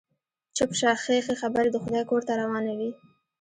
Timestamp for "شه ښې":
0.79-1.17